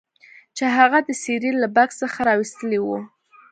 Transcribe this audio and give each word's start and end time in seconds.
چې 0.57 0.65
هغه 0.77 0.99
د 1.07 1.09
سیریل 1.23 1.55
له 1.63 1.67
بکس 1.75 1.95
څخه 2.03 2.19
راویستلی 2.27 2.79
و 2.81 2.87